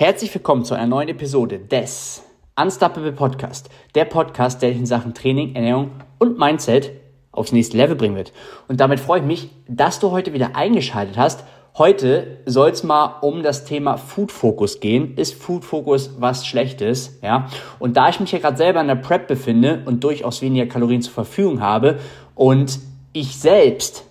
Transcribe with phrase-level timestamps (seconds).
[0.00, 2.22] Herzlich willkommen zu einer neuen Episode des
[2.54, 3.68] Unstoppable Podcast.
[3.96, 6.92] Der Podcast, der dich in Sachen Training, Ernährung und Mindset
[7.32, 8.32] aufs nächste Level bringen wird.
[8.68, 11.42] Und damit freue ich mich, dass du heute wieder eingeschaltet hast.
[11.76, 15.16] Heute soll es mal um das Thema Food Focus gehen.
[15.16, 17.18] Ist Food Focus was Schlechtes?
[17.20, 17.48] Ja.
[17.80, 21.02] Und da ich mich ja gerade selber in der Prep befinde und durchaus weniger Kalorien
[21.02, 21.98] zur Verfügung habe
[22.36, 22.78] und
[23.12, 24.04] ich selbst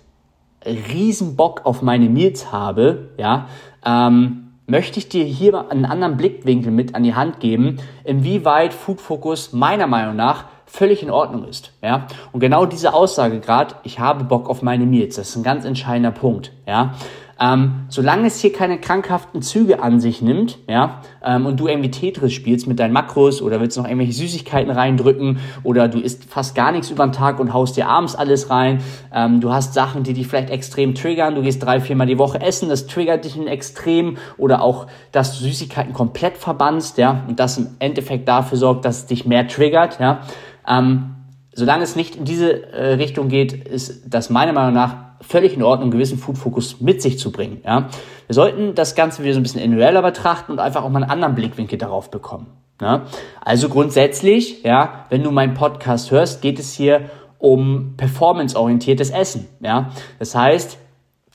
[0.66, 3.48] riesen Bock auf meine Meals habe, ja,
[3.86, 9.00] ähm, möchte ich dir hier einen anderen Blickwinkel mit an die Hand geben, inwieweit Food
[9.00, 11.72] Focus meiner Meinung nach völlig in Ordnung ist.
[11.82, 12.06] Ja?
[12.32, 15.64] Und genau diese Aussage gerade, ich habe Bock auf meine Meals, das ist ein ganz
[15.64, 16.52] entscheidender Punkt.
[16.66, 16.94] Ja?
[17.40, 21.90] Ähm, solange es hier keine krankhaften Züge an sich nimmt, ja, ähm, und du irgendwie
[21.90, 26.56] Tetris spielst mit deinen Makros oder willst noch irgendwelche Süßigkeiten reindrücken oder du isst fast
[26.56, 28.80] gar nichts über den Tag und haust dir abends alles rein,
[29.14, 32.40] ähm, du hast Sachen, die dich vielleicht extrem triggern, du gehst drei, viermal die Woche
[32.40, 37.38] essen, das triggert dich in Extrem oder auch, dass du Süßigkeiten komplett verbannst, ja, und
[37.38, 40.22] das im Endeffekt dafür sorgt, dass es dich mehr triggert, ja,
[40.66, 41.14] ähm,
[41.52, 45.62] solange es nicht in diese äh, Richtung geht, ist das meiner Meinung nach völlig in
[45.62, 47.60] Ordnung, einen gewissen Food-Fokus mit sich zu bringen.
[47.64, 47.88] Ja?
[48.26, 51.10] Wir sollten das Ganze wieder so ein bisschen individueller betrachten und einfach auch mal einen
[51.10, 52.46] anderen Blickwinkel darauf bekommen.
[52.80, 53.02] Ja?
[53.44, 59.48] Also grundsätzlich, ja, wenn du meinen Podcast hörst, geht es hier um performanceorientiertes Essen.
[59.60, 59.90] Ja?
[60.18, 60.78] Das heißt,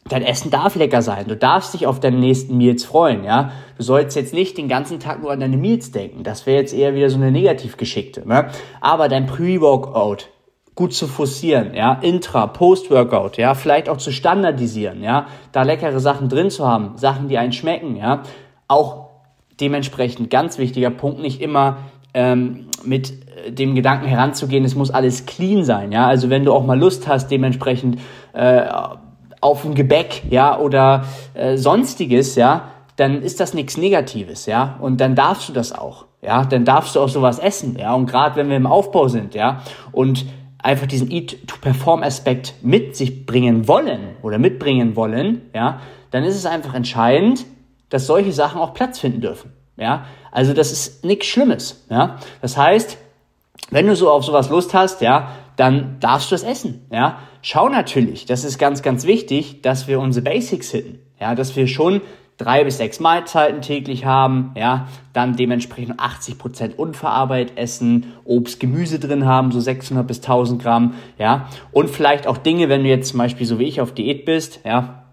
[0.10, 1.28] dein Essen darf lecker sein.
[1.28, 3.52] Du darfst dich auf deine nächsten Meals freuen, ja.
[3.78, 6.24] Du sollst jetzt nicht den ganzen Tag nur an deine Meals denken.
[6.24, 8.50] Das wäre jetzt eher wieder so eine Negativgeschichte, ne?
[8.82, 10.30] Aber dein Pre-Workout,
[10.76, 16.30] gut zu forcieren, ja, Intra, Post-Workout, ja, vielleicht auch zu standardisieren, ja, da leckere Sachen
[16.30, 18.24] drin zu haben, Sachen, die einen schmecken, ja,
[18.68, 19.10] auch
[19.60, 21.78] dementsprechend ganz wichtiger Punkt, nicht immer
[22.16, 23.14] ähm, mit
[23.46, 26.80] äh, dem Gedanken heranzugehen, es muss alles clean sein, ja, also wenn du auch mal
[26.80, 28.00] Lust hast, dementsprechend
[28.34, 28.66] äh,
[29.42, 35.00] auf ein Gebäck, ja, oder äh, sonstiges, ja, dann ist das nichts Negatives, ja, und
[35.00, 38.38] dann darfst du das auch, ja, dann darfst du auch sowas essen, ja, und gerade
[38.38, 40.26] wenn wir im Aufbau sind, ja, und
[40.64, 45.82] einfach diesen Eat-to-Perform-Aspekt mit sich bringen wollen oder mitbringen wollen, ja,
[46.12, 47.46] dann ist es einfach entscheidend,
[47.90, 49.54] dass solche Sachen auch Platz finden dürfen.
[49.76, 51.86] Ja, also das ist nichts Schlimmes.
[51.90, 52.98] Ja, das heißt,
[53.72, 56.86] wenn du so auf sowas Lust hast, ja, dann darfst du es essen.
[56.92, 61.00] Ja, schau natürlich, das ist ganz, ganz wichtig, dass wir unsere Basics hitten.
[61.20, 62.02] Ja, dass wir schon
[62.38, 69.00] drei bis sechs Mahlzeiten täglich haben, ja, dann dementsprechend 80 Prozent unverarbeitet essen, Obst, Gemüse
[69.00, 73.10] drin haben, so 600 bis 1000 Gramm, ja, und vielleicht auch Dinge, wenn du jetzt
[73.10, 75.04] zum Beispiel so wie ich auf Diät bist, ja,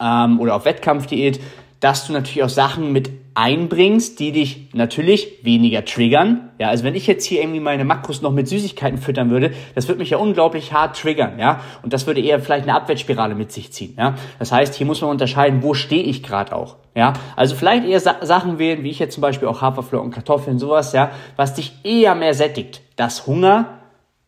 [0.00, 1.40] ähm, oder auf Wettkampfdiät,
[1.80, 6.50] dass du natürlich auch Sachen mit einbringst, die dich natürlich weniger triggern.
[6.58, 9.88] Ja, also wenn ich jetzt hier irgendwie meine Makros noch mit Süßigkeiten füttern würde, das
[9.88, 11.60] würde mich ja unglaublich hart triggern, ja.
[11.82, 14.14] Und das würde eher vielleicht eine Abwärtsspirale mit sich ziehen, ja.
[14.38, 17.12] Das heißt, hier muss man unterscheiden, wo stehe ich gerade auch, ja.
[17.34, 20.92] Also vielleicht eher Sa Sachen wählen, wie ich jetzt zum Beispiel auch Haferflocken, Kartoffeln, sowas,
[20.92, 22.82] ja, was dich eher mehr sättigt.
[22.94, 23.80] Das Hunger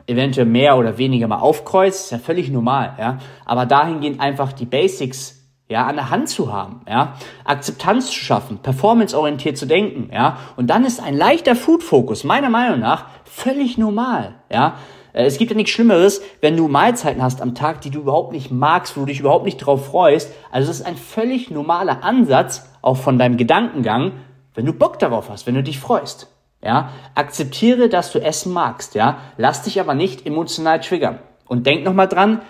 [0.08, 3.18] eventuell mehr oder weniger mal aufkreuzt, ist ja völlig normal, ja.
[3.44, 8.58] Aber dahingehend einfach die Basics ja, an der Hand zu haben, ja, Akzeptanz zu schaffen,
[8.58, 14.34] performanceorientiert zu denken, ja, und dann ist ein leichter Food-Fokus meiner Meinung nach völlig normal,
[14.50, 14.76] ja.
[15.12, 18.32] Äh, es gibt ja nichts Schlimmeres, wenn du Mahlzeiten hast am Tag, die du überhaupt
[18.32, 20.32] nicht magst, wo du dich überhaupt nicht drauf freust.
[20.52, 24.12] Also es ist ein völlig normaler Ansatz, auch von deinem Gedankengang,
[24.54, 26.32] wenn du Bock darauf hast, wenn du dich freust.
[26.62, 31.18] Ja, akzeptiere, dass du Essen magst, ja, lass dich aber nicht emotional triggern.
[31.46, 32.40] Und denk nochmal dran,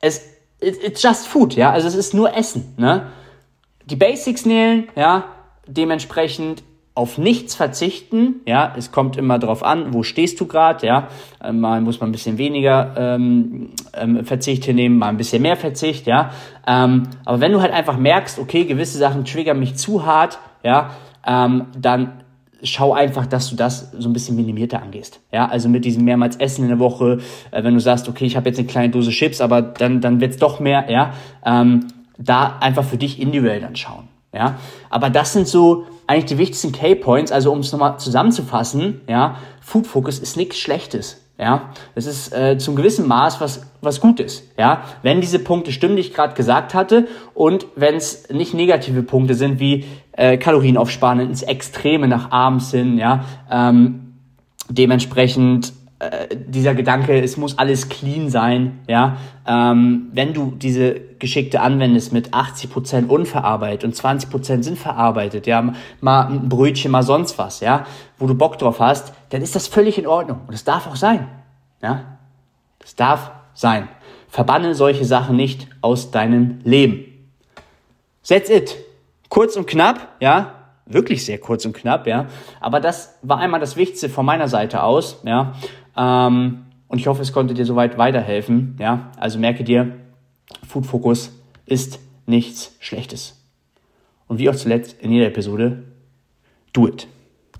[0.00, 3.06] es it's just food, ja, also es ist nur Essen, ne?
[3.86, 5.24] Die Basics nähen, ja,
[5.66, 6.62] dementsprechend
[6.94, 11.08] auf nichts verzichten, ja, es kommt immer drauf an, wo stehst du gerade, ja,
[11.52, 16.06] mal muss man ein bisschen weniger ähm, ähm, Verzicht hinnehmen, mal ein bisschen mehr Verzicht,
[16.06, 16.30] ja,
[16.66, 20.90] ähm, aber wenn du halt einfach merkst, okay, gewisse Sachen triggern mich zu hart, ja,
[21.26, 22.23] ähm, dann
[22.64, 25.20] schau einfach, dass du das so ein bisschen minimierter angehst.
[25.32, 27.18] Ja, also mit diesem mehrmals Essen in der Woche,
[27.50, 30.20] äh, wenn du sagst, okay, ich habe jetzt eine kleine Dose Chips, aber dann, dann
[30.20, 31.12] wird's doch mehr, ja,
[31.44, 31.88] ähm,
[32.18, 34.08] da einfach für dich individuell dann schauen.
[34.32, 34.58] Ja,
[34.90, 37.30] aber das sind so eigentlich die wichtigsten K-Points.
[37.30, 41.23] Also um es nochmal zusammenzufassen, ja, Food Focus ist nichts Schlechtes.
[41.36, 44.48] Ja, es ist äh, zum gewissen Maß was, was Gutes.
[44.56, 49.02] Ja, wenn diese Punkte stimmen, die ich gerade gesagt hatte, und wenn es nicht negative
[49.02, 54.14] Punkte sind wie äh, Kalorien aufsparen ins Extreme nach abends hin, ja, ähm,
[54.68, 61.60] dementsprechend äh, dieser Gedanke, es muss alles clean sein, ja, ähm, wenn du diese Geschickte
[61.60, 67.60] anwendest mit 80% unverarbeitet und 20% sind verarbeitet, ja, mal ein Brötchen, mal sonst was,
[67.60, 67.86] ja,
[68.18, 70.40] wo du Bock drauf hast, dann ist das völlig in Ordnung.
[70.46, 71.28] Und das darf auch sein.
[71.80, 72.18] Ja?
[72.80, 73.88] Das darf sein.
[74.28, 77.04] Verbanne solche Sachen nicht aus deinem Leben.
[78.26, 78.76] That's it.
[79.28, 80.63] Kurz und knapp, ja.
[80.86, 82.26] Wirklich sehr kurz und knapp, ja.
[82.60, 85.54] Aber das war einmal das Wichtigste von meiner Seite aus, ja.
[85.96, 89.10] Ähm, und ich hoffe, es konnte dir soweit weiterhelfen, ja.
[89.16, 89.96] Also merke dir,
[90.66, 91.32] Food Focus
[91.66, 93.40] ist nichts Schlechtes.
[94.26, 95.84] Und wie auch zuletzt in jeder Episode,
[96.72, 97.08] do it.